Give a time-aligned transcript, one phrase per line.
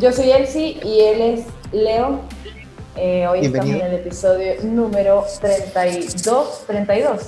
[0.00, 2.20] Yo soy Elsie y él es Leo.
[2.96, 6.64] Eh, hoy estamos en el episodio número 32.
[6.66, 7.22] 32.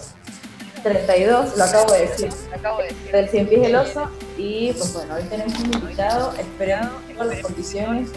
[0.83, 2.29] 32, lo acabo de decir.
[2.49, 3.13] Lo acabo de decir.
[3.13, 4.09] Del Cien Pies Oso.
[4.39, 8.09] Y pues bueno, hoy tenemos un invitado, esperando que las condiciones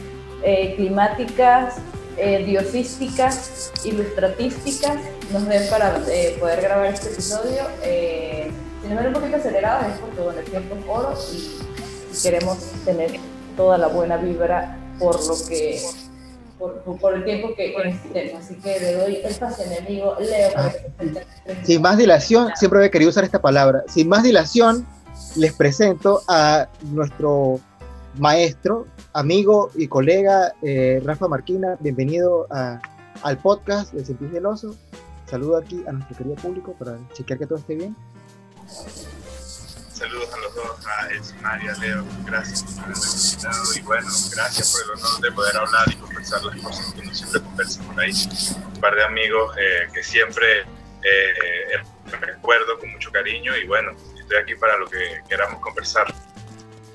[0.43, 1.75] eh, climáticas,
[2.17, 4.98] eh, diosísticas, ilustratísticas
[5.31, 7.63] nos den para eh, poder grabar este episodio.
[7.81, 8.51] Eh,
[8.81, 11.59] sin embargo, un poquito acelerados es porque bueno, el tiempo es oro y,
[12.21, 13.20] queremos tener
[13.55, 15.81] toda la buena vibra por lo que
[17.02, 18.43] por, el tiempo que, necesitemos.
[18.43, 20.52] Así que le doy el pase enemigo, Leo.
[21.63, 23.84] Sin más dilación, siempre he querido usar esta palabra.
[23.88, 24.85] Sin más dilación,
[25.35, 27.59] les presento a nuestro
[28.17, 31.77] maestro, amigo y colega eh, Rafa Marquina.
[31.79, 34.76] Bienvenido al podcast de Sentir del Oso.
[35.26, 37.96] Saludo aquí a nuestro querido público para chequear que todo esté bien.
[38.68, 40.73] Saludos a los dos,
[41.12, 45.58] Elsie María, Leo, gracias por haberme invitado y bueno, gracias por el honor de poder
[45.58, 48.13] hablar y conversar las cosas que uno siempre conversa por ahí.
[48.74, 51.77] Un par de amigos eh, que siempre eh,
[52.20, 56.14] recuerdo con mucho cariño y bueno, estoy aquí para lo que queramos conversar.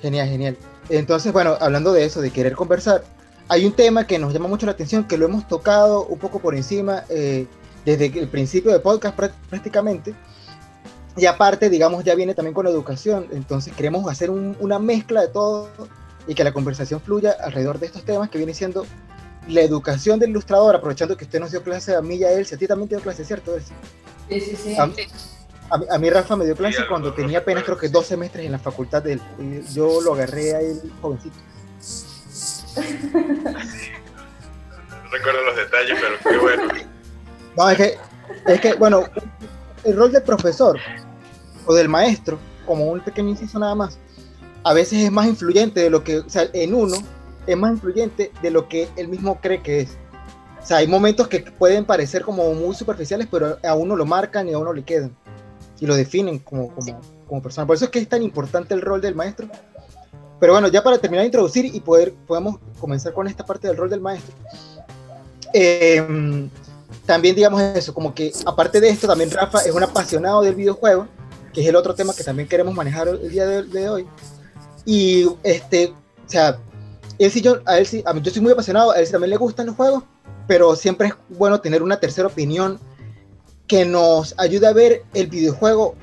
[0.00, 0.56] Genial, genial.
[0.88, 3.04] Entonces, bueno, hablando de eso, de querer conversar,
[3.48, 6.38] hay un tema que nos llama mucho la atención, que lo hemos tocado un poco
[6.38, 7.46] por encima eh,
[7.84, 9.16] desde el principio del podcast
[9.48, 10.14] prácticamente.
[11.18, 13.26] Y aparte, digamos, ya viene también con la educación.
[13.32, 15.68] Entonces queremos hacer una mezcla de todo
[16.26, 18.86] y que la conversación fluya alrededor de estos temas que viene siendo
[19.48, 22.46] la educación del ilustrador, aprovechando que usted nos dio clase a mí y a él,
[22.46, 23.58] si a ti también te dio clase, ¿cierto?
[24.28, 24.76] Sí, sí, sí.
[25.70, 28.58] A, mí Rafa me dio clase cuando tenía apenas creo que dos semestres en la
[28.58, 29.20] facultad de él.
[29.72, 31.36] Yo lo agarré a él jovencito.
[35.04, 36.62] No recuerdo los detalles, pero qué bueno.
[37.56, 37.98] No, es que,
[38.46, 39.04] es que, bueno,
[39.84, 40.78] el rol del profesor
[41.68, 43.98] o del maestro, como un pequeño inciso nada más,
[44.64, 46.96] a veces es más influyente de lo que, o sea, en uno
[47.46, 49.90] es más influyente de lo que él mismo cree que es.
[50.60, 54.48] O sea, hay momentos que pueden parecer como muy superficiales, pero a uno lo marcan
[54.48, 55.14] y a uno le quedan
[55.80, 57.66] y lo definen como, como, como persona.
[57.66, 59.48] Por eso es que es tan importante el rol del maestro.
[60.40, 63.76] Pero bueno, ya para terminar de introducir y poder, podemos comenzar con esta parte del
[63.76, 64.34] rol del maestro.
[65.52, 66.50] Em,
[67.06, 71.08] también digamos eso, como que aparte de esto, también Rafa es un apasionado del videojuego,
[71.52, 74.06] que es el otro tema que también queremos manejar el día de, hoy.
[74.84, 76.58] Y este, o sea,
[77.18, 79.36] él sí, yo, a él sí, yo soy muy apasionado, a él sí también le
[79.36, 80.04] gustan los juegos,
[80.46, 82.78] pero siempre es bueno tener una tercera opinión
[83.66, 85.94] que nos ayuda a ver el videojuego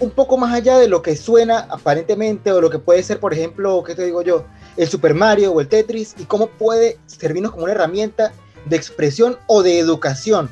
[0.00, 3.34] un poco más allá de lo que suena aparentemente o lo que puede ser, por
[3.34, 4.44] ejemplo, ¿qué te digo yo?
[4.76, 8.32] El Super Mario o el Tetris y cómo puede servirnos como una herramienta
[8.64, 10.50] de expresión o de educación.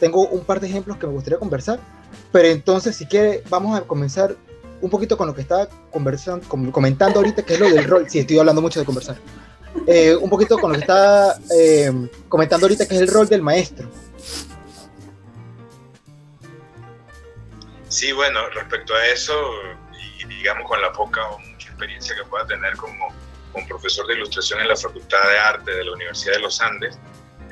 [0.00, 1.78] Tengo un par de ejemplos que me gustaría conversar,
[2.32, 4.36] pero entonces si quiere vamos a comenzar
[4.80, 8.10] un poquito con lo que estaba conversando, comentando ahorita, que es lo del rol.
[8.10, 9.16] Sí, estoy hablando mucho de conversar.
[9.86, 13.42] Eh, un poquito con lo que estaba eh, comentando ahorita, que es el rol del
[13.42, 13.88] maestro.
[17.88, 19.34] Sí, bueno, respecto a eso,
[20.18, 23.08] y digamos con la poca o mucha experiencia que pueda tener como,
[23.52, 26.98] como profesor de ilustración en la Facultad de Arte de la Universidad de los Andes,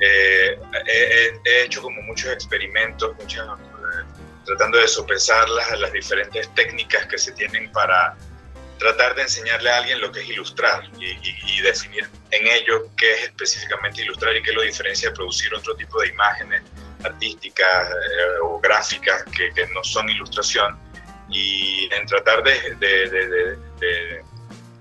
[0.01, 3.47] eh, he, hecho como muchos experimentos, muchas,
[4.51, 8.17] tratando de sopesar las, las diferentes técnicas que se tienen para
[8.77, 13.11] tratar de enseñarle a alguien lo que es ilustrar y, y, definir en ello qué
[13.11, 16.63] es específicamente ilustrar y qué lo diferencia de producir otro tipo de imágenes
[17.03, 20.77] artísticas eh, o gráficas que, que, no son ilustración
[21.29, 24.23] y en tratar de, de, de,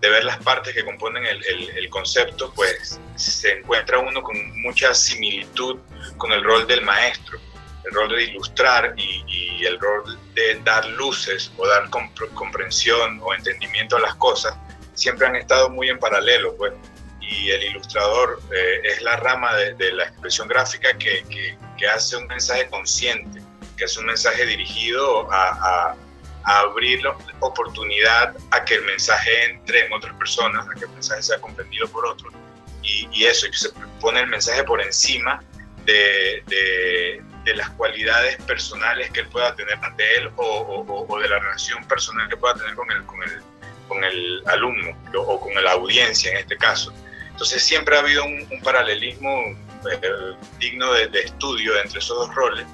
[0.01, 1.45] de ver las partes que componen el,
[1.77, 5.79] el, concepto, pues se encuentra uno con mucha similitud
[6.17, 7.39] con el rol del maestro,
[7.85, 11.89] el rol de ilustrar y, y el rol de dar luces o dar
[12.35, 14.55] comprensión o entendimiento a las cosas,
[14.95, 16.73] siempre han estado muy en paralelo, pues
[17.31, 22.17] y el ilustrador eh, es la rama de, la expresión gráfica que, que, que, hace
[22.17, 23.41] un mensaje consciente,
[23.77, 25.97] que hace un mensaje dirigido a, a,
[26.43, 31.23] abrir la oportunidad a que el mensaje entre en otras personas, a que el mensaje
[31.23, 32.33] sea comprendido por otros.
[32.83, 33.69] Y, y eso, y se
[34.01, 35.41] pone el mensaje por encima
[35.85, 41.39] de, de, de, las cualidades personales que él pueda tener ante él o, de la
[41.39, 43.43] relación personal que pueda tener con el, con el,
[43.89, 46.93] con el alumno o con la audiencia en este caso.
[47.31, 49.57] Entonces siempre ha habido un, paralelismo
[49.91, 52.67] eh, digno de, estudio entre esos dos roles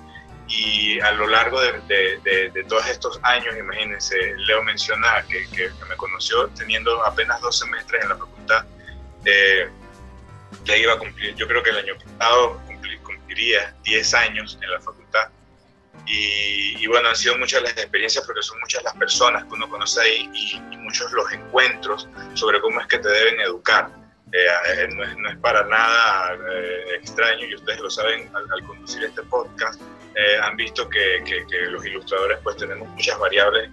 [0.48, 6.48] y a lo largo de, todos estos años, imagínense, Leo menciona que, que, me conoció
[6.48, 8.64] teniendo apenas dos semestres en la facultad,
[9.24, 9.68] eh,
[10.64, 12.60] ya iba a cumplir, yo creo que el año pasado
[13.36, 15.28] cumpliría 10 años en la facultad.
[16.06, 20.00] Y, bueno, han sido muchas las experiencias porque son muchas las personas que uno conoce
[20.00, 23.90] ahí y, y muchos los encuentros sobre cómo es que te deben educar
[24.32, 29.04] Eh, no, es, no, es, para nada eh, extraño y ustedes lo saben al, conducir
[29.04, 29.80] este podcast,
[30.16, 33.70] eh, han visto que, que, que, los ilustradores pues tenemos muchas variables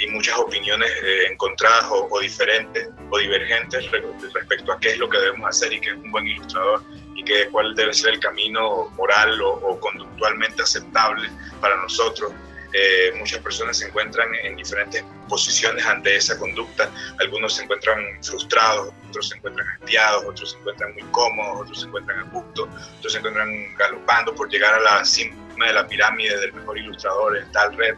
[0.00, 0.90] y muchas opiniones
[1.30, 3.90] encontradas o, o, diferentes o divergentes
[4.32, 6.82] respecto a qué es lo que debemos hacer y qué es un buen ilustrador
[7.14, 12.32] y qué, cuál debe ser el camino moral o, o conductualmente aceptable para nosotros
[12.78, 16.90] eh, muchas personas se encuentran en diferentes posiciones ante esa conducta.
[17.20, 21.86] Algunos se encuentran frustrados, otros se encuentran hastiados, otros se encuentran muy cómodos, otros se
[21.86, 26.38] encuentran a gusto, otros se encuentran galopando por llegar a la cima de la pirámide
[26.38, 27.94] del mejor ilustrador en tal red.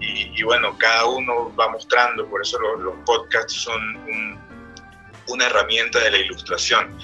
[0.00, 4.38] Y, bueno, cada uno va mostrando, por eso los, podcasts son
[5.26, 6.96] una herramienta de la ilustración.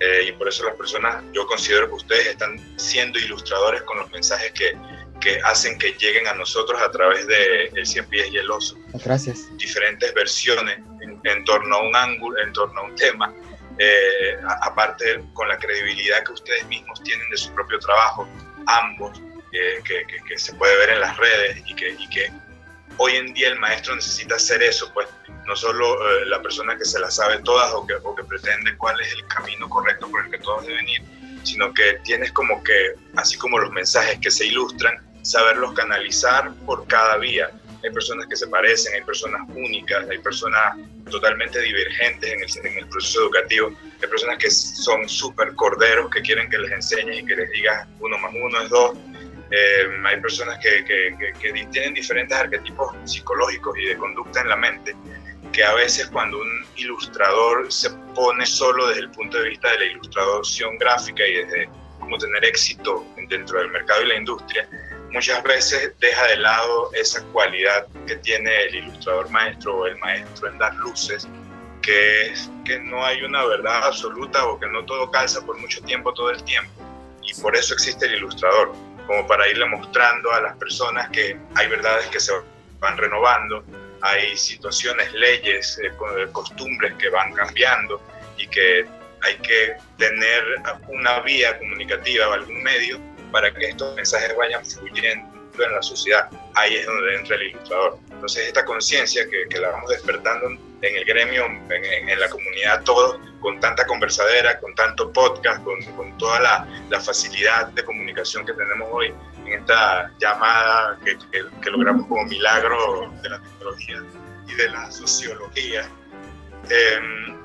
[0.00, 4.10] Eh, y por eso las personas, yo considero que ustedes están siendo ilustradores con los
[4.12, 4.76] mensajes que,
[5.20, 8.76] que hacen que lleguen a nosotros a través de El Cien Pies y el Oso.
[9.04, 9.48] Gracias.
[9.56, 10.78] Diferentes versiones
[11.24, 13.32] en, torno a un ángulo, en torno a un tema.
[13.78, 18.28] Eh, aparte con la credibilidad que ustedes mismos tienen de su propio trabajo,
[18.66, 22.30] ambos, que, que, se puede ver en las redes y que, y que
[22.98, 25.08] hoy en día el maestro necesita hacer eso, pues
[25.46, 28.76] no solo eh, la persona que se la sabe todas o que, o que pretende
[28.76, 31.02] cuál es el camino correcto por el que todos deben ir,
[31.42, 36.86] sino que tienes como que, así como los mensajes que se ilustran, saberlos canalizar por
[36.86, 37.50] cada vía.
[37.84, 40.76] Hay personas que se parecen, hay personas únicas, hay personas
[41.10, 43.72] totalmente divergentes en el, en el proceso educativo,
[44.02, 47.86] hay personas que son súper corderos, que quieren que les enseñes y que les digas
[48.00, 48.96] uno más uno es dos.
[49.50, 54.56] Eh, hay personas que, que, que, tienen diferentes arquetipos psicológicos y de conducta en la
[54.56, 54.94] mente,
[55.52, 59.78] que a veces cuando un ilustrador se pone solo desde el punto de vista de
[59.78, 64.68] la ilustración gráfica y desde cómo tener éxito dentro del mercado y la industria,
[65.12, 70.48] muchas veces deja de lado esa cualidad que tiene el ilustrador maestro o el maestro
[70.48, 71.26] en dar luces,
[71.82, 75.80] que es que no hay una verdad absoluta o que no todo calza por mucho
[75.82, 76.70] tiempo todo el tiempo.
[77.22, 78.72] Y por eso existe el ilustrador,
[79.08, 82.30] como para irle mostrando a las personas que hay verdades que se
[82.78, 83.64] van renovando,
[84.02, 85.90] hay situaciones, leyes, eh,
[86.30, 88.00] costumbres que van cambiando
[88.36, 88.86] y que
[89.22, 90.44] hay que tener
[90.88, 93.00] una vía comunicativa o algún medio
[93.32, 95.26] para que estos mensajes vayan fluyendo
[95.58, 96.28] en la sociedad.
[96.54, 97.98] Ahí es donde entra el ilustrador.
[98.10, 100.50] Entonces esta conciencia que, la vamos despertando
[100.82, 106.16] en el gremio, en, la comunidad, todos, con tanta conversadera, con tanto podcast, con, con
[106.18, 109.12] toda la, la, facilidad de comunicación que tenemos hoy
[109.46, 114.02] en esta llamada que, que, logramos como milagro de la tecnología
[114.46, 115.88] y de la sociología.
[116.70, 117.36] Em,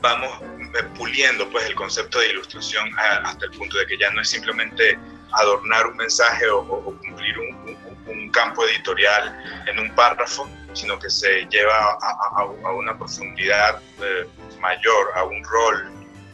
[0.00, 4.20] vamos eh, puliendo pues el concepto de ilustración hasta el punto de que ya no
[4.20, 4.98] es simplemente
[5.32, 6.64] adornar un mensaje o,
[6.98, 7.73] cumplir un,
[8.30, 14.26] campo editorial en un párrafo, sino que se lleva a, una profundidad eh,
[14.60, 15.90] mayor, a un rol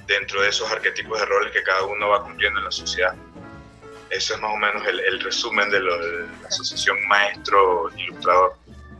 [0.06, 3.14] dentro de esos arquetipos de roles que cada uno va cumpliendo en la sociedad.
[4.10, 8.54] Eso es más o menos el, resumen de, lo, de, la asociación maestro-ilustrador.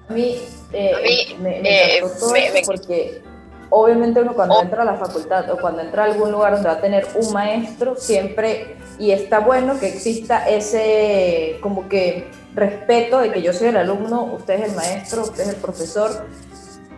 [0.08, 0.40] A mí,
[0.72, 3.20] eh, me, me, me, porque
[3.70, 6.74] obviamente uno cuando entra a la facultad o cuando entra a algún lugar donde va
[6.74, 13.32] a tener un maestro, siempre, y está bueno que exista ese como que respeto de
[13.32, 16.26] que yo soy el alumno, usted es el maestro, usted es el profesor,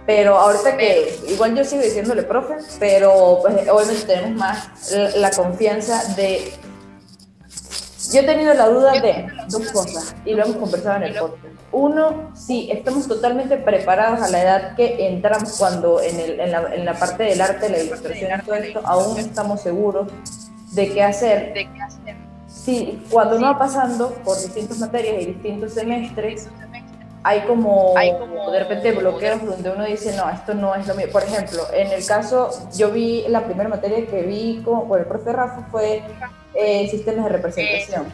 [0.06, 6.14] pero ahorita que igual yo sigo diciéndole profe, pero pues, obviamente tenemos más la confianza
[6.14, 6.52] de...
[8.12, 11.44] Yo he tenido la duda de dos cosas y lo hemos conversado en el podcast.
[11.72, 16.74] Uno, sí, estamos totalmente preparados a la edad que entramos cuando en, el, en, la,
[16.74, 20.08] en la, parte del arte, la ilustración y todo esto, aún estamos seguros
[20.72, 21.54] de qué hacer.
[22.46, 26.48] Sí, cuando uno va pasando por distintas materias y distintos semestres,
[27.24, 27.94] hay como,
[28.50, 31.06] de repente bloqueos donde uno dice, no, esto no es lo mío.
[31.10, 35.06] Por ejemplo, en el caso, yo vi la primera materia que vi con, por el
[35.06, 36.02] profe Rafa fue
[36.54, 38.06] eh, sistemas de representación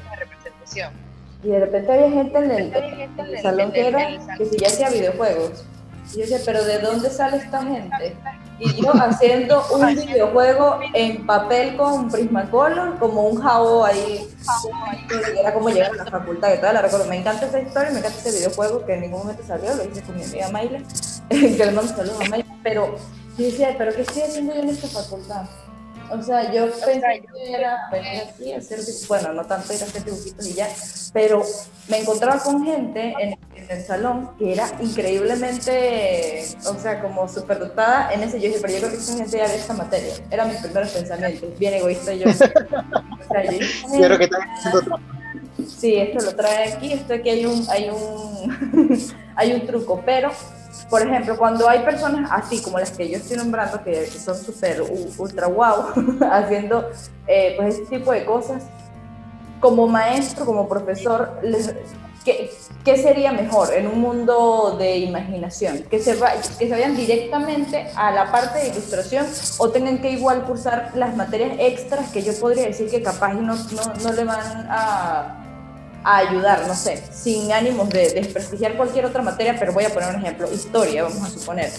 [1.43, 5.65] y de repente había gente en el, salón que era que si ya hacía videojuegos.
[6.13, 8.17] Y yo decía, pero ¿de dónde sale esta gente?
[8.59, 14.27] Y yo haciendo un videojuego en papel con Prismacolor, como un jabo ahí,
[15.39, 17.07] era como llegar a la facultad, que toda la recuerdo.
[17.07, 20.03] Me encanta esa historia, me encanta ese videojuego que en ningún momento salió, lo hice
[20.03, 20.83] con mi amiga Maile,
[21.29, 22.97] que le mando saludos a Maile, pero
[23.37, 25.45] yo decía, ¿pero qué estoy haciendo yo en esta facultad?
[26.11, 29.87] O sea, yo pensé que era venir aquí a hacer, bueno, no tanto ir a
[29.87, 30.69] hacer dibujitos y ya,
[31.13, 31.43] pero
[31.89, 33.39] me encontraba con gente en,
[33.69, 38.41] el salón que era increíblemente, o sea, como súper dotada en ese.
[38.41, 40.15] Yo dije, pero yo creo que esa gente ya de esta materia.
[40.31, 42.31] Era mi primer pensamiento, bien egoísta yo.
[42.31, 44.29] o sea, yo dije, que
[45.67, 50.31] Sí, esto lo trae aquí, esto aquí hay un, hay un, hay un truco, pero
[50.91, 54.83] por ejemplo, cuando hay personas así como las que yo estoy nombrando, que son súper
[55.19, 55.93] ultra wow,
[56.31, 56.91] haciendo
[57.27, 58.65] eh, pues ese tipo de cosas,
[59.61, 61.41] como maestro, como profesor,
[62.25, 62.51] ¿qué,
[62.85, 65.83] ¿qué, sería mejor en un mundo de imaginación?
[65.91, 66.17] ¿Que se,
[66.59, 69.27] ¿Que se vayan directamente a la parte de ilustración
[69.59, 73.55] o tengan que igual cursar las materias extras que yo podría decir que capaz no,
[73.55, 75.48] no, no le van a
[76.05, 80.15] a ayudar, no sé, sin ánimos de desprestigiar cualquier otra materia, pero voy a poner
[80.15, 81.71] un ejemplo, historia, vamos a suponer.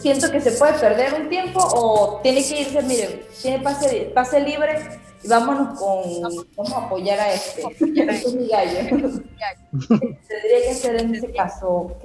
[0.00, 4.40] Siento que se puede perder un tiempo o tiene que irse, miren, tiene pase, pase
[4.40, 8.78] libre y vámonos con, vamos a apoyar a este, este es mi gallo.
[9.70, 11.96] Tendría que ser en ese caso,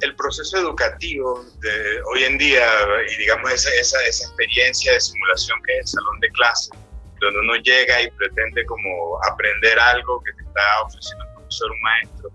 [0.00, 2.66] el proceso educativo de hoy en día
[3.10, 6.70] y digamos esa, esa, esa, experiencia de simulación que es el salón de clase,
[7.20, 11.80] donde uno llega y pretende como aprender algo que te está ofreciendo un profesor, un
[11.80, 12.30] maestro,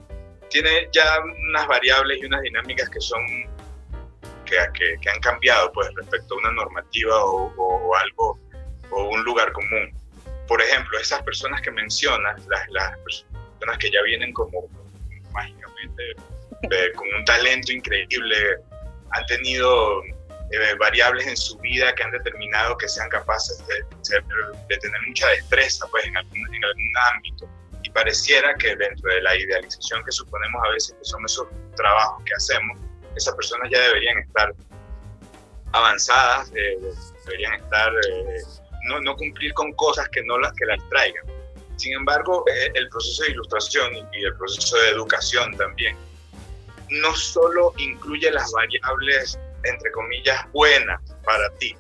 [0.50, 3.22] tiene ya unas variables y unas dinámicas que son
[4.46, 8.40] que, que, han cambiado pues respecto a una normativa o, o, algo
[8.92, 9.92] o un lugar común.
[10.48, 14.70] Por ejemplo, esas personas que mencionas, las, las personas que ya vienen como
[15.32, 16.14] mágicamente
[16.96, 18.58] con un talento increíble,
[19.12, 23.84] han tenido eh, variables en su vida que han determinado que sean capaces de,
[24.70, 27.50] de tener mucha destreza pues, en, algún, en algún ámbito.
[27.84, 32.24] Y pareciera que dentro de la idealización que suponemos a veces que son esos trabajos
[32.26, 32.78] que hacemos,
[33.16, 34.54] esas personas ya deberían estar
[35.72, 36.78] avanzadas, eh,
[37.26, 38.42] deberían estar, eh,
[38.88, 41.26] no, no, cumplir con cosas que no las que las traigan.
[41.78, 45.98] Sin embargo, el proceso de ilustración y el proceso de educación también
[46.90, 51.76] no solo incluye las variables, entre comillas, buenas para ti,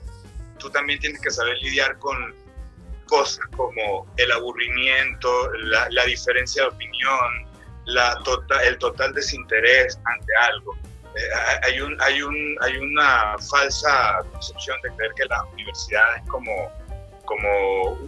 [0.57, 2.33] tú también tienes que saber lidiar con
[3.07, 7.48] cosas como el aburrimiento, la, diferencia de opinión,
[8.24, 10.75] tota, el total desinterés ante algo.
[11.15, 16.29] Eh, hay, un, hay, un, hay una falsa concepción de creer que la universidad es
[16.29, 16.72] como,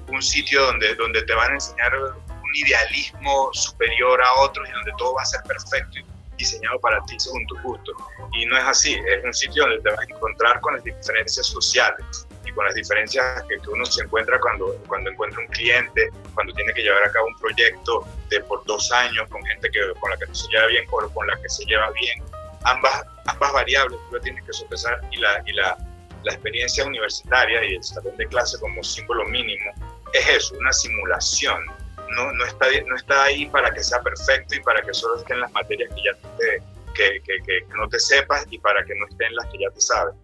[0.07, 0.65] un sitio
[0.97, 5.25] donde te van a enseñar un idealismo superior a otros y donde todo va a
[5.25, 5.99] ser perfecto
[6.37, 7.93] diseñado para ti según tu gusto.
[8.33, 11.45] Y no es así, es un sitio donde te vas a encontrar con las diferencias
[11.47, 16.53] sociales y con las diferencias que, uno se encuentra cuando, cuando encuentra un cliente, cuando
[16.53, 20.09] tiene que llevar a cabo un proyecto de por dos años con gente que, con
[20.09, 22.23] la que no se lleva bien o con la que se lleva bien.
[22.63, 25.77] Ambas, ambas variables tú tienes que sopesar y, la, y la,
[26.23, 29.71] la experiencia universitaria y el salón de clase como símbolo mínimo
[30.13, 31.65] es eso, una simulación
[32.11, 35.39] no, no, está, no está ahí para que sea perfecto y para que solo estén
[35.39, 36.61] las materias que ya te,
[36.93, 40.15] que, que, no te sepas y para que no estén las que ya te sabes.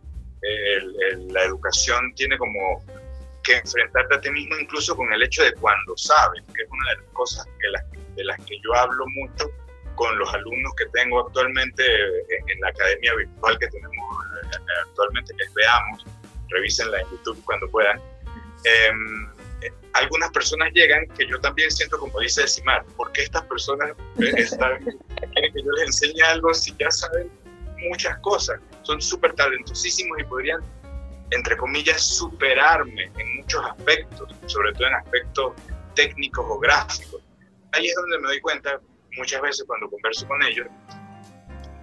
[1.29, 2.83] la educación tiene como
[3.43, 6.89] que enfrentarte a ti mismo incluso con el hecho de cuando sabes, que es una
[6.91, 7.83] de las cosas que las,
[8.15, 9.50] de las que yo hablo mucho
[9.95, 14.57] con los alumnos que tengo actualmente en, la academia virtual que tenemos eh,
[14.88, 16.05] actualmente, que veamos,
[16.50, 18.00] revísenla en YouTube cuando puedan.
[18.63, 18.91] Eh,
[19.94, 24.84] algunas personas llegan que yo también siento como dice Simar, ¿por qué estas personas están,
[25.34, 27.30] quieren que yo les enseñe algo si ya saben
[27.89, 28.60] muchas cosas?
[28.84, 30.62] Son súper talentosísimos y podrían,
[31.32, 35.53] entre comillas, superarme en muchos aspectos, sobre todo en aspectos
[35.96, 37.22] técnicos o gráficos.
[37.74, 38.80] Ahí es donde me doy cuenta
[39.18, 40.68] muchas veces cuando converso con ellos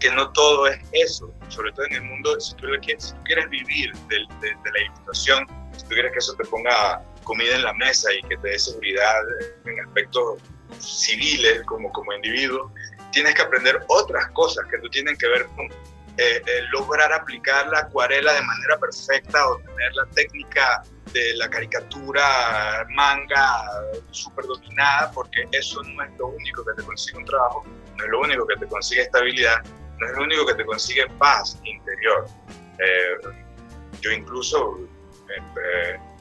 [0.01, 4.19] que no todo es eso, sobre todo en el mundo, si tú, quieres, vivir de,
[4.41, 5.45] de la ilustración,
[5.77, 8.59] si tú quieres que eso te ponga comida en la mesa y que te dé
[8.59, 9.21] seguridad
[9.67, 10.41] en aspectos
[10.81, 12.73] civiles como, como individuo,
[13.13, 17.69] tienes que aprender otras cosas que no tienen que ver con eh, eh, lograr aplicar
[17.69, 20.83] la acuarela de manera perfecta o tener la técnica
[21.13, 23.63] de la caricatura manga
[24.11, 27.65] súper dominada, porque eso no es lo único que te consigue un trabajo,
[27.97, 29.63] no es lo único que te consigue estabilidad,
[29.99, 32.27] no es lo único que te consigue paz interior.
[32.81, 33.29] Eh,
[34.01, 34.79] yo incluso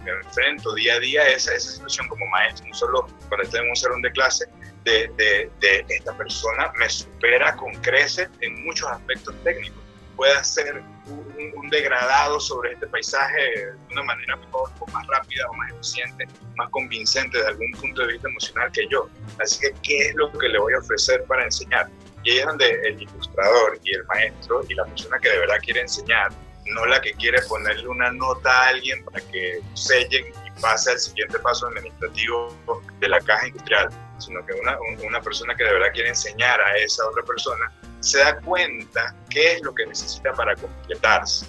[0.10, 3.76] enfrento día a día esa, esa situación como maestro, no solo cuando estoy en un
[3.76, 4.48] salón de clase,
[4.84, 9.84] de, de, esta persona me supera con creces en muchos aspectos técnicos.
[10.16, 15.72] Puede hacer un, degradado sobre este paisaje de una manera mejor, más rápida, o más
[15.74, 19.10] eficiente, más convincente desde algún punto de vista emocional que yo.
[19.40, 21.90] Así que, ¿qué es lo que le voy a ofrecer para enseñar?
[22.24, 25.58] Y ahí es donde el ilustrador y el maestro y la persona que de verdad
[25.62, 26.32] quiere enseñar
[26.74, 31.00] no la que quiere ponerle una nota a alguien para que sellen y pase al
[31.00, 32.56] siguiente paso administrativo
[33.00, 36.78] de la caja industrial, sino que una, una persona que de verdad quiere enseñar a
[36.78, 41.46] esa otra persona se da cuenta qué es lo que necesita para completarse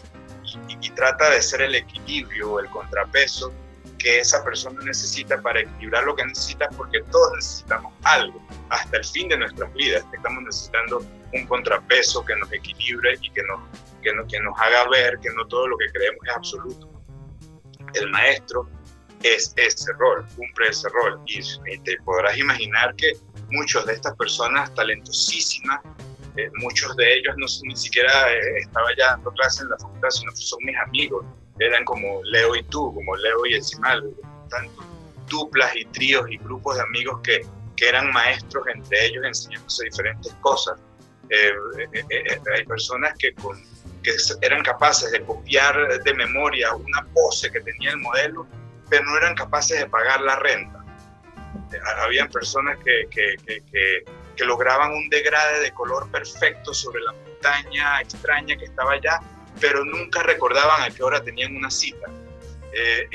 [0.80, 3.52] y, trata de ser el equilibrio o el contrapeso
[3.98, 9.04] que esa persona necesita para equilibrar lo que necesita, porque todos necesitamos algo hasta el
[9.04, 10.04] fin de nuestras vidas.
[10.12, 13.60] Estamos necesitando un contrapeso que nos equilibre y que nos,
[14.02, 16.88] que nos, que nos haga ver que no todo lo que creemos es absoluto.
[17.94, 18.68] El maestro
[19.22, 21.20] es ese rol, cumple ese rol.
[21.26, 21.40] Y,
[21.78, 23.12] te podrás imaginar que
[23.50, 25.80] muchos de estas personas talentosísimas,
[26.36, 30.10] eh, muchos de ellos no ni siquiera eh, estaba ya dando clases en la facultad,
[30.10, 31.24] sino que son mis amigos,
[31.58, 34.04] eran como Leo y tú, como Leo y Esimal,
[34.48, 34.84] tanto
[35.28, 37.44] duplas y tríos y grupos de amigos que,
[37.76, 40.78] que eran maestros entre ellos enseñándose diferentes cosas.
[41.30, 41.52] Eh,
[42.56, 43.60] hay personas que, con,
[44.12, 48.46] que eran capaces de copiar de memoria una pose que tenía el modelo
[48.88, 50.84] pero no eran capaces de pagar la renta.
[52.04, 53.62] Habían personas que, que, que,
[54.36, 59.20] que, lograban un degrade de color perfecto sobre la montaña extraña que estaba allá,
[59.60, 62.06] pero nunca recordaban a qué hora tenían una cita.
[62.72, 63.08] Eh,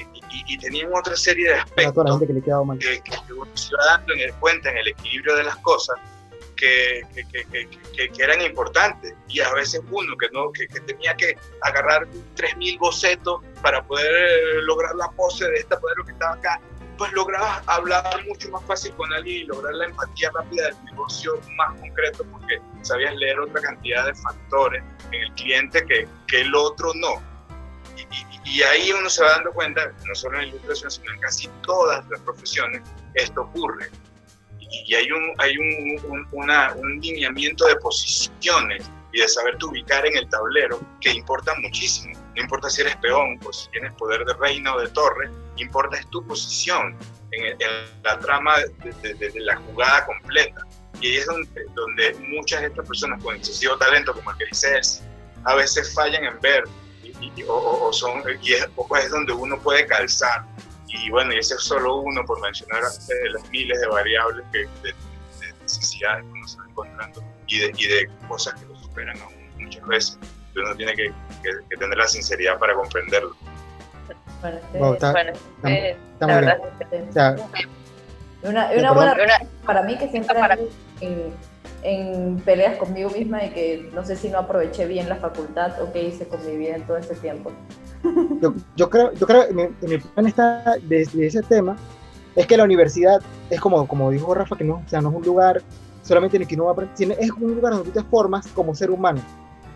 [0.48, 4.70] y, tenían otra serie de aspectos que, le uno se iba dando en el, cuenta
[4.70, 5.98] en el equilibrio de las cosas
[6.64, 7.26] que,
[7.96, 13.42] que, eran importantes y a veces uno que, no, que, tenía que agarrar 3.000 bocetos
[13.62, 16.62] para poder eh, lograr la pose de esta poder que estaba acá,
[16.98, 21.40] pues lograba hablar mucho más fácil con alguien y lograr la empatía rápida del negocio
[21.58, 26.56] más concreto porque sabías leer otra cantidad de factores en el cliente que, que el
[26.56, 27.22] otro no.
[27.98, 31.20] Y, y, ahí uno se va dando cuenta, no solo en la ilustración, sino en
[31.20, 32.82] casi todas las profesiones,
[33.16, 33.90] esto ocurre
[34.86, 40.28] y hay un, hay un, un, lineamiento de posiciones y de saberte ubicar en el
[40.30, 42.18] tablero que importa muchísimo.
[42.36, 45.98] No importa si eres peón o si tienes poder de reina o de torre, importa
[45.98, 46.98] es tu posición
[47.32, 47.58] en,
[48.04, 48.58] la trama
[49.02, 50.62] de, de, la jugada completa.
[51.00, 54.46] Y ahí es donde, donde, muchas de estas personas con excesivo talento, como el que
[54.46, 55.04] dice Elsie,
[55.46, 56.64] a veces fallan en ver
[57.04, 60.44] y, o, son, y es, o es donde uno puede calzar
[60.94, 64.60] y bueno, y ese es solo uno por mencionar de las miles de variables que,
[64.60, 64.94] de,
[65.62, 69.34] necesidades que uno se va encontrando y de, y de cosas que lo superan aún
[69.58, 70.20] muchas veces.
[70.56, 73.36] Uno tiene que, que, tener la sinceridad para comprenderlo.
[74.42, 75.32] Bueno, está, bueno
[75.64, 76.60] eh, la verdad
[78.44, 79.16] una, una buena
[79.66, 80.58] para mí que siempre para...
[81.00, 81.34] En,
[81.84, 85.92] en peleas conmigo misma de que no sé si no aproveché bien la facultad o
[85.92, 87.52] qué hice con mi vida en todo este tiempo.
[88.42, 91.78] Yo, yo creo, yo creo, mi, mi plan está de, ese tema,
[92.36, 95.16] es que la universidad es como, como dijo Rafa, que no, o sea, no es
[95.16, 95.62] un lugar
[96.02, 98.46] solamente en el que uno va a aprender, es un lugar donde tú te formas
[98.48, 99.22] como ser humano.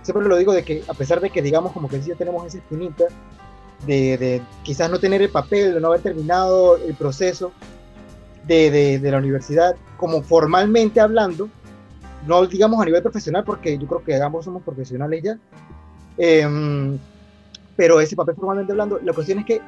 [0.01, 2.57] Siempre lo digo de que a pesar de que digamos como que sí tenemos esa
[2.57, 3.05] espinita
[3.85, 7.53] de, de quizás no tener el papel, de no haber terminado el proceso
[8.45, 11.49] de, de, de la universidad, como formalmente hablando,
[12.27, 15.37] no digamos a nivel profesional, porque yo creo que ambos somos profesionales ya,
[16.17, 16.97] eh,
[17.75, 19.61] pero ese papel formalmente hablando, la cuestión es que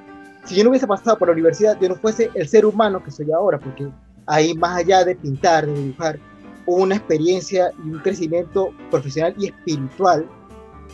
[0.45, 3.11] si yo no hubiese pasado por la universidad, yo no fuese el ser humano que
[3.11, 3.87] soy ahora, porque
[4.25, 6.19] ahí más allá de pintar, de dibujar,
[6.65, 10.27] una experiencia y un crecimiento profesional y espiritual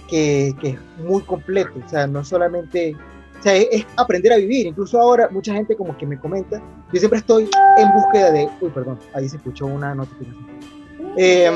[0.08, 2.95] que, que es muy completo, o sea, no solamente,
[3.39, 6.62] o sea, es, aprender a vivir, incluso ahora mucha gente como que me comenta,
[6.93, 10.44] yo siempre estoy en búsqueda de, uy, perdón, ahí se escuchó una notificación
[11.17, 11.49] eh,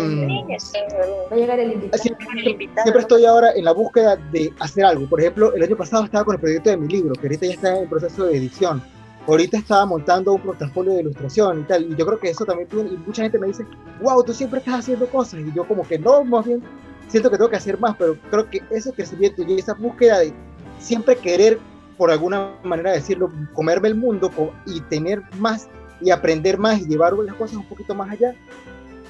[1.32, 2.04] Va a llegar el invitado.
[2.04, 5.08] Siempre, estoy ahora en la búsqueda de hacer algo.
[5.08, 7.54] Por ejemplo, el año pasado estaba con el proyecto de mi libro, que ahorita ya
[7.54, 8.82] está en proceso de edición.
[9.28, 11.84] Ahorita estaba montando un portafolio de ilustración y tal.
[11.84, 13.66] Y yo creo que eso también y mucha gente me dice,
[14.02, 15.42] wow, tú siempre estás haciendo cosas.
[15.42, 16.64] Y yo como que no, más bien
[17.10, 20.34] siento que tengo que hacer más, pero creo que ese crecimiento y esa búsqueda de
[20.80, 21.60] siempre querer,
[21.98, 24.32] por alguna manera decirlo, comerme el mundo
[24.66, 25.68] y tener más
[26.02, 28.34] y aprender más y llevar las cosas un poquito más allá,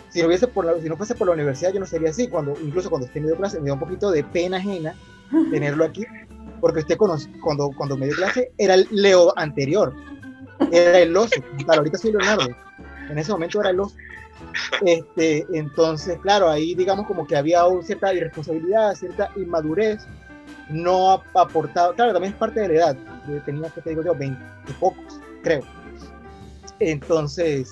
[0.09, 2.27] si no, hubiese por la, si no fuese por la universidad, yo no sería así.
[2.27, 4.95] Cuando, incluso cuando usted me dio clase, me dio un poquito de pena ajena
[5.51, 6.05] tenerlo aquí,
[6.59, 9.93] porque usted conoce, cuando, cuando me dio clase era el Leo anterior,
[10.71, 11.41] era el oso.
[11.63, 12.47] Claro, ahorita soy Leonardo.
[13.09, 13.95] En ese momento era el oso.
[14.85, 20.07] Este, entonces, claro, ahí digamos como que había cierta irresponsabilidad, cierta inmadurez,
[20.69, 24.15] no aportado, claro, también es parte de la edad, yo tenía que te digo yo,
[24.15, 24.39] 20
[24.79, 25.61] pocos, creo.
[26.79, 27.69] Entonces,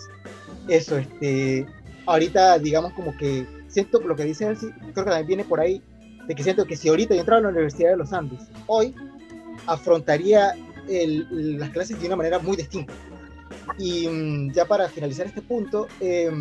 [0.67, 1.65] eso, este,
[2.07, 5.81] ahorita, digamos, como que siento lo que dice él, creo que también viene por ahí,
[6.27, 8.95] de que siento que si ahorita yo entraba a la Universidad de los Andes, hoy
[9.67, 10.53] afrontaría
[10.89, 12.93] el, las clases de una manera muy distinta.
[13.77, 16.31] Y mm, ya para finalizar este punto, eh,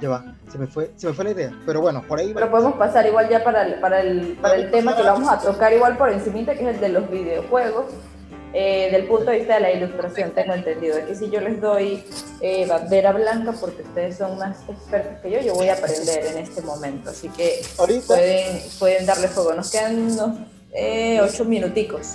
[0.00, 2.32] ya va, se me, fue, se me fue la idea, pero bueno, por ahí...
[2.32, 5.38] Pero podemos pasar igual ya para el, para el, para el tema que vamos a
[5.38, 7.86] tocar igual por encima, que es el de los videojuegos
[8.52, 10.96] eh, del punto de vista de la ilustración, tengo entendido.
[10.96, 12.04] Aquí si yo les doy
[12.40, 16.38] eh, bandera blanca, porque ustedes son más expertos que yo, yo voy a aprender en
[16.38, 17.10] este momento.
[17.10, 17.60] Así que
[18.06, 19.54] pueden, pueden darle fuego.
[19.54, 20.38] Nos quedan unos
[20.72, 22.06] eh, ocho minuticos.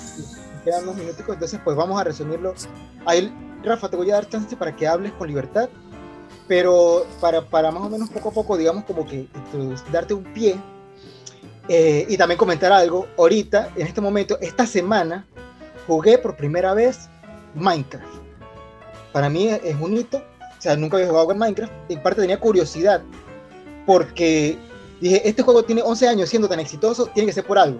[0.64, 2.54] quedan unos minutos, entonces pues vamos a resumirlo.
[3.06, 3.32] Ahí,
[3.64, 5.70] Rafa, te voy a dar chance para que hables con libertad,
[6.48, 9.28] pero para, para más o menos poco a poco, digamos, como que
[9.92, 10.56] darte un pie
[11.68, 13.08] eh, y también comentar algo.
[13.18, 15.26] Ahorita, en este momento, esta semana,
[15.88, 17.10] jugué por primera vez
[17.56, 18.06] Minecraft.
[19.12, 22.40] Para mí es un hito, o sea, nunca había jugado en Minecraft, en parte tenía
[22.40, 23.02] curiosidad,
[23.86, 24.58] porque
[25.02, 27.80] dije, este juego tiene 11 años siendo tan exitoso, tiene que ser por algo.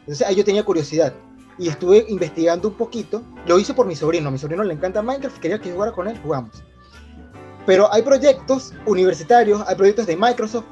[0.00, 1.14] Entonces ahí yo tenía curiosidad
[1.58, 3.22] y estuve investigando un poquito.
[3.46, 4.28] Lo hice por mi sobrino.
[4.28, 6.62] A mi sobrino le encanta Minecraft, quería que jugara con él, jugamos.
[7.66, 10.66] Pero hay proyectos universitarios, hay proyectos de Microsoft,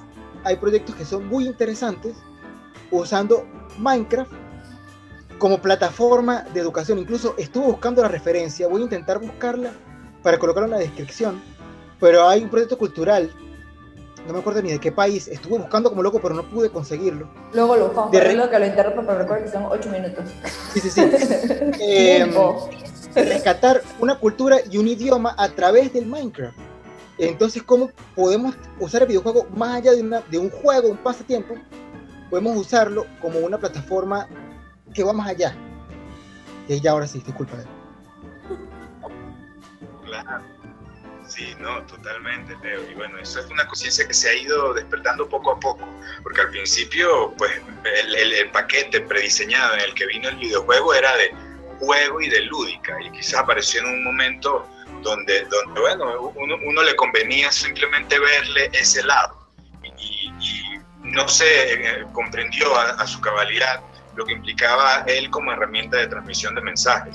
[0.44, 2.16] hay proyectos que son muy interesantes
[2.90, 3.46] usando
[3.78, 4.32] Minecraft
[5.38, 6.98] como plataforma de educación.
[6.98, 9.72] Incluso estuve buscando la referencia, voy a intentar buscarla
[10.22, 11.42] para colocarla en la descripción.
[12.00, 13.30] Pero hay un proyecto cultural
[14.26, 17.28] no me acuerdo ni de qué país, estuve buscando como loco, pero no pude conseguirlo.
[17.52, 20.24] Luego lo buscamos, de lo que lo interrumpo, pero recuerdo que son ocho minutos.
[20.72, 21.00] Sí, sí, sí.
[21.80, 22.32] eh,
[23.14, 26.56] rescatar una cultura y un idioma a través del Minecraft.
[27.18, 31.54] Entonces, ¿cómo podemos usar el videojuego más allá de, una, de un juego, un pasatiempo?
[32.30, 34.28] Podemos usarlo como una plataforma
[34.92, 35.54] que va más allá.
[36.68, 37.56] Y ya ahora sí, disculpa.
[40.04, 40.42] Claro.
[41.26, 42.90] Sí, no, totalmente, Leo.
[42.90, 45.88] Y bueno, eso es una conciencia que se ha ido despertando poco a poco,
[46.22, 47.52] porque al principio, pues,
[47.84, 51.32] el, paquete prediseñado en el que vino el videojuego era de
[51.78, 54.68] juego y de lúdica, y quizás apareció en un momento
[55.02, 59.48] donde, donde bueno, uno, le convenía simplemente verle ese lado,
[59.98, 60.30] y,
[61.02, 63.82] no se eh, comprendió a su cabalidad
[64.16, 67.14] lo que implicaba él como herramienta de transmisión de mensajes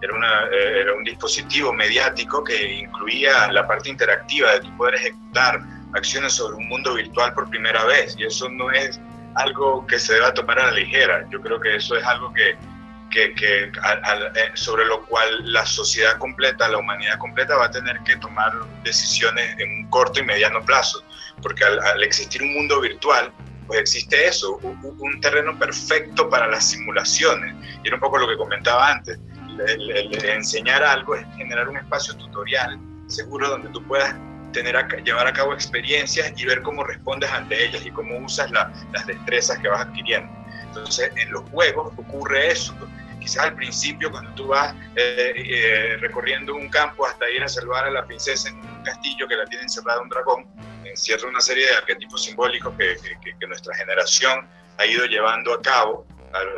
[0.00, 4.94] era, una, eh, era un dispositivo mediático que incluía la parte interactiva de tu poder
[4.96, 5.60] ejecutar
[5.94, 8.14] acciones sobre un mundo virtual por primera vez.
[8.18, 9.00] Y eso no es
[9.34, 11.26] algo que se deba tomar a la ligera.
[11.30, 12.56] Yo creo que eso es algo que,
[13.10, 13.70] que, que eh,
[14.54, 18.52] sobre lo cual la sociedad completa, la humanidad completa va a tener que tomar
[18.84, 21.02] decisiones en un corto y mediano plazo.
[21.42, 23.32] Porque al, existir un mundo virtual,
[23.68, 27.54] pues existe eso, un, terreno perfecto para las simulaciones.
[27.84, 29.18] Y era un poco lo que comentaba antes
[30.24, 34.14] enseñar algo es generar un espacio tutorial seguro donde tú puedas
[34.52, 38.50] tener a, llevar a cabo experiencias y ver cómo respondes ante ellas y cómo usas
[38.50, 40.32] las destrezas que vas adquiriendo.
[40.62, 42.74] Entonces, en los juegos ocurre eso.
[43.28, 47.84] Quizás al principio, cuando tú vas eh, eh, recorriendo un campo hasta ir a salvar
[47.84, 50.46] a la princesa en un castillo que la tiene encerrada un dragón,
[50.82, 52.96] encierra una serie de arquetipos simbólicos que,
[53.38, 56.06] que nuestra generación ha ido llevando a cabo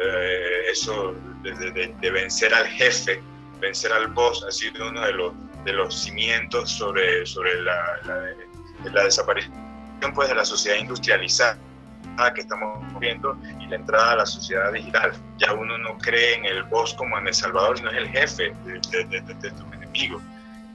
[0.01, 3.21] eh, eso de, vencer al jefe,
[3.59, 5.33] vencer al boss, ha sido uno de los,
[5.65, 7.99] de los cimientos sobre, sobre la,
[8.85, 9.53] la, desaparición
[10.15, 11.59] pues, de la sociedad industrializada
[12.33, 13.37] que estamos viendo
[13.71, 15.13] la entrada a la sociedad digital.
[15.39, 18.55] Ya uno no cree en el boss como en El Salvador, sino es el jefe
[18.65, 20.23] de, de, tus enemigos.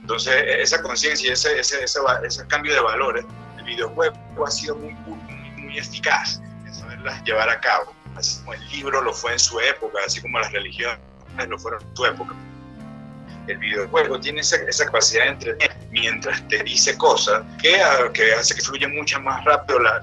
[0.00, 3.24] Entonces, esa conciencia, ese, ese, ese, cambio de valores,
[3.58, 5.18] el videojuego ha sido muy, muy,
[5.56, 9.60] muy eficaz en saberlas llevar a cabo así como el libro lo fue en su
[9.60, 10.98] época, así como las religiones
[11.48, 12.34] lo fueron en su época.
[13.46, 18.60] El videojuego tiene esa, capacidad de entretener mientras te dice cosas que, ah, hace que
[18.60, 20.00] fluya mucho más rápido la,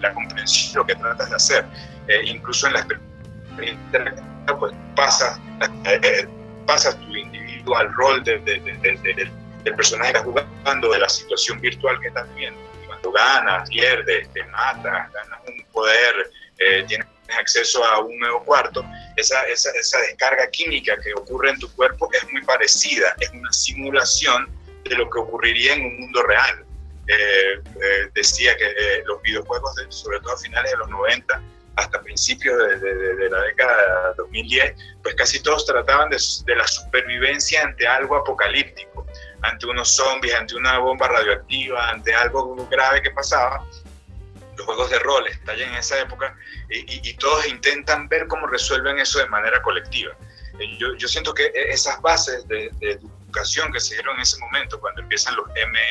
[0.00, 1.64] la, comprensión de lo que tratas de hacer.
[2.08, 4.16] Eh, incluso en la experiencia,
[4.58, 5.38] pues pasas,
[5.84, 6.28] eh, eh,
[7.06, 12.28] tu individual rol de, del personaje que estás jugando, de la situación virtual que estás
[12.34, 12.60] viviendo.
[12.86, 16.30] Cuando ganas, pierdes, te matas, ganas un poder,
[16.86, 18.84] tienes acceso a un nuevo cuarto,
[19.16, 23.52] esa, esa, esa, descarga química que ocurre en tu cuerpo es muy parecida, es una
[23.52, 24.48] simulación
[24.84, 26.64] de lo que ocurriría en un mundo real.
[27.06, 31.42] Eh, eh, decía que eh, los videojuegos, sobre todo a finales de los 90
[31.76, 37.62] hasta principios de, de, la década 2010, pues casi todos trataban de, de la supervivencia
[37.62, 39.06] ante algo apocalíptico,
[39.42, 43.64] ante unos zombies, ante una bomba radioactiva, ante algo grave que pasaba,
[44.60, 46.36] los juegos de rol estallan en esa época
[46.68, 50.14] y, todos intentan ver cómo resuelven eso de manera colectiva.
[50.58, 54.38] Eh, yo, yo siento que e, esas bases de, educación que se dieron en ese
[54.40, 55.88] momento, cuando empiezan los MMORPG,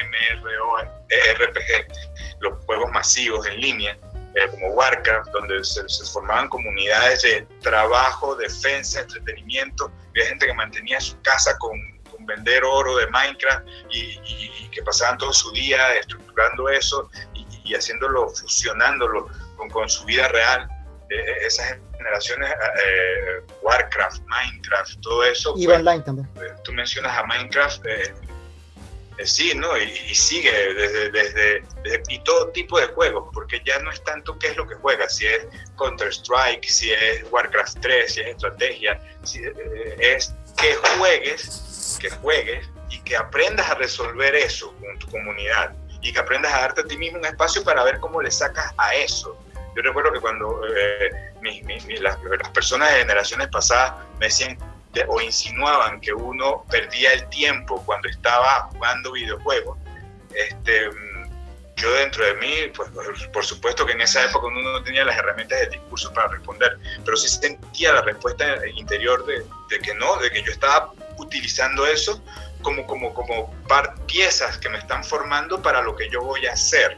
[2.42, 3.98] los juegos masivos en línea,
[4.36, 11.00] eh, como Warcraft, donde se, formaban comunidades de trabajo, defensa, entretenimiento, había gente que mantenía
[11.00, 16.70] su casa con, vender oro de Minecraft y, y, que pasaban todo su día estructurando
[16.70, 17.10] eso
[17.70, 20.68] y haciéndolo, fusionándolo con, con su vida real.
[21.10, 25.54] Eh, eh, esas generaciones, eh, Warcraft, Minecraft, todo eso.
[25.58, 26.30] Y online también.
[26.64, 28.14] Tú mencionas a Minecraft, Eh,
[29.26, 29.78] sí, ¿no?
[29.78, 31.64] Y, sigue desde, desde,
[32.08, 35.18] y todo tipo de juegos, porque ya no es tanto qué es lo que juegas,
[35.18, 35.46] si es
[35.78, 42.70] Counter-Strike, si es Warcraft 3, si es estrategia, si, eh, es que juegues, que juegues
[42.90, 46.84] y que aprendas a resolver eso con tu comunidad y que aprendas a darte a
[46.86, 49.38] ti mismo un espacio para ver cómo le sacas a eso.
[49.76, 51.12] Yo recuerdo que cuando eh,
[52.02, 54.58] las, las, personas de generaciones pasadas me decían
[55.08, 59.78] o insinuaban que uno perdía el tiempo cuando estaba jugando videojuegos,
[60.34, 60.90] este,
[61.76, 62.90] yo dentro de mí, pues
[63.32, 66.78] por supuesto que en esa época uno no tenía las herramientas de discurso para responder,
[67.06, 71.86] pero sí sentía la respuesta interior de, de que no, de que yo estaba utilizando
[71.86, 72.22] eso
[72.62, 73.54] como, como, como
[74.08, 76.98] piezas que me están formando para lo que yo voy a hacer.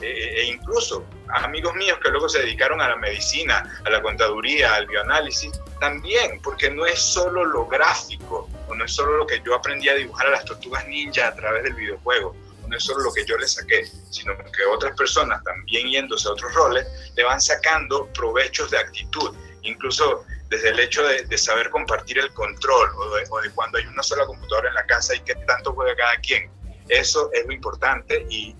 [0.00, 4.74] E, e incluso amigos míos que luego se dedicaron a la medicina, a la contaduría,
[4.74, 9.40] al bioanálisis, también, porque no es solo lo gráfico, o no es solo lo que
[9.44, 12.34] yo aprendí a dibujar a las tortugas ninja a través del videojuego,
[12.70, 16.32] no es solo lo que yo le saqué, sino que otras personas también yéndose a
[16.32, 19.34] otros roles, le van sacando provechos de actitud.
[19.62, 24.26] Incluso desde el hecho de, saber compartir el control o de, cuando hay una sola
[24.26, 26.50] computadora en la casa y qué tanto juega cada quien.
[26.88, 28.54] Eso es lo importante y,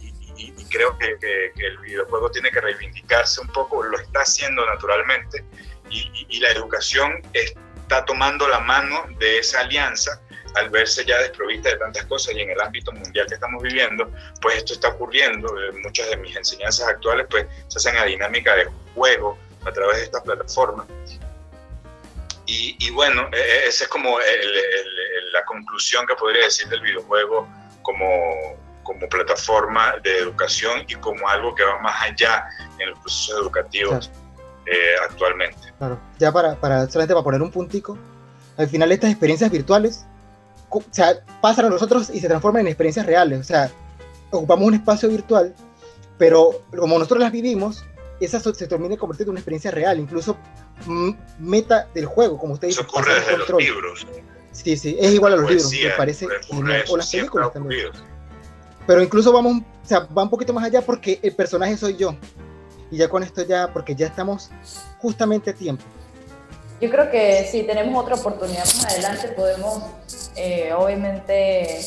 [0.70, 1.18] creo que,
[1.56, 5.44] el videojuego tiene que reivindicarse un poco, lo está haciendo naturalmente
[5.90, 10.22] y, la educación está tomando la mano de esa alianza
[10.54, 14.10] al verse ya desprovista de tantas cosas y en el ámbito mundial que estamos viviendo,
[14.40, 15.46] pues esto está ocurriendo.
[15.60, 19.98] Eh, muchas de mis enseñanzas actuales pues se hacen a dinámica de juego a través
[19.98, 20.86] de estas plataformas
[22.78, 24.18] y, bueno, e, e, esa es como
[25.32, 27.48] la conclusión que podría decir del videojuego
[27.82, 28.06] como,
[28.82, 32.44] como plataforma de educación y como algo que va más allá
[32.78, 34.10] en los procesos educativos
[34.66, 35.72] eh, actualmente.
[35.78, 37.96] Claro, ya para, para, solamente para poner un puntico,
[38.56, 40.06] al final estas experiencias virtuales
[40.70, 43.70] o sea, pasan a nosotros y se transforman en experiencias reales, o sea,
[44.30, 45.54] ocupamos un espacio virtual,
[46.16, 47.84] pero como nosotros las vivimos,
[48.20, 50.36] esa se termina convertir en una experiencia real, incluso
[51.38, 52.80] meta del juego, como usted dice.
[52.80, 54.06] Eso ocurre desde los libros.
[54.52, 56.26] Sí, sí, es igual a los libros, me parece
[56.88, 57.88] O las películas también.
[58.86, 62.16] Pero incluso vamos, o sea, va un poquito más allá porque el personaje soy yo.
[62.90, 64.50] Y ya con esto ya, porque ya estamos
[64.98, 65.84] justamente a tiempo.
[66.80, 69.84] Yo creo que si tenemos otra oportunidad más adelante, podemos
[70.34, 71.80] eh, obviamente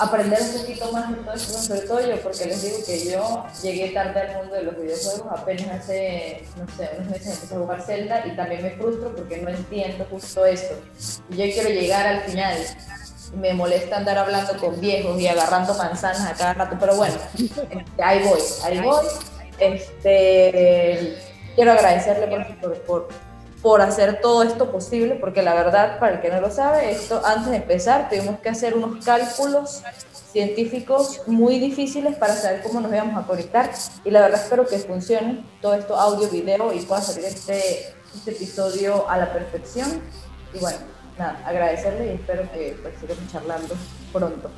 [0.00, 3.46] aprender un poquito más de todo esto, sobre todo yo, porque les digo que yo
[3.62, 7.58] llegué tarde al mundo de los videojuegos, apenas hace, no sé, unos meses empecé a
[7.58, 10.74] jugar Zelda y también me frustro porque no entiendo justo esto.
[11.28, 12.56] Y yo quiero llegar al final.
[13.36, 18.02] Me molesta andar hablando con viejos y agarrando manzanas a cada rato, pero bueno, este,
[18.02, 19.06] ahí voy, ahí voy.
[19.60, 21.16] Este,
[21.54, 23.08] quiero agradecerle por, por por
[23.80, 27.50] hacer todo esto posible, porque la verdad, para el que no lo sabe, esto antes
[27.50, 29.82] de empezar tuvimos que hacer unos cálculos
[30.32, 33.70] científicos muy difíciles para saber cómo nos íbamos a conectar
[34.04, 38.30] y la verdad espero que funcione todo esto audio, video y pueda salir este, este
[38.30, 40.00] episodio a la perfección
[40.54, 40.78] y bueno,
[41.18, 43.74] nada, agradecerle y espero que pues, sigamos charlando
[44.12, 44.50] pronto.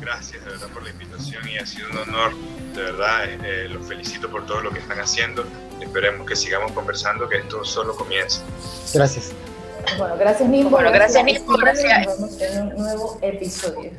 [0.00, 2.32] Gracias de verdad por la invitación y ha sido un honor,
[2.74, 5.44] de verdad, eh, los felicito por todo lo que están haciendo.
[5.80, 8.42] Esperemos que sigamos conversando, que esto solo comienza.
[8.94, 9.32] Gracias.
[9.98, 10.70] Bueno, gracias Nimbo.
[10.70, 11.56] Bueno, gracias Nimbo.
[11.56, 12.06] Gracias.
[12.06, 13.90] Nos vemos en un nuevo episodio.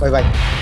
[0.00, 0.61] Bye bye.